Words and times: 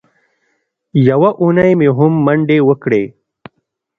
یوه 1.09 1.29
اونۍ 1.41 1.71
مې 1.79 1.89
هم 1.97 2.13
منډې 2.25 2.59
وکړې. 2.69 3.03